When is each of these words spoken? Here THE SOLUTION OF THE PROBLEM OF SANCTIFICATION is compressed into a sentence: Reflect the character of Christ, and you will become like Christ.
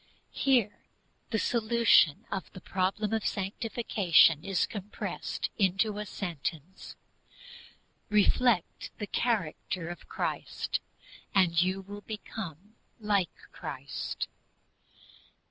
Here 0.33 0.79
THE 1.29 1.37
SOLUTION 1.37 2.25
OF 2.31 2.51
THE 2.53 2.59
PROBLEM 2.59 3.13
OF 3.13 3.23
SANCTIFICATION 3.23 4.43
is 4.43 4.65
compressed 4.65 5.51
into 5.59 5.99
a 5.99 6.07
sentence: 6.07 6.95
Reflect 8.09 8.89
the 8.97 9.05
character 9.05 9.89
of 9.89 10.09
Christ, 10.09 10.79
and 11.35 11.61
you 11.61 11.81
will 11.81 12.01
become 12.01 12.73
like 12.99 13.29
Christ. 13.51 14.27